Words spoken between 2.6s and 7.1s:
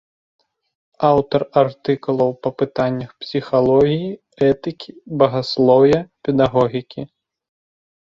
пытаннях псіхалогіі, этыкі, багаслоўя, педагогікі.